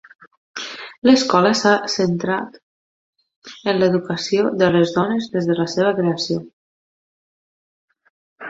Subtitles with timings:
[1.07, 2.37] L'escola s'ha centrar
[3.73, 6.41] en l'educació de les dones des de la seva creació.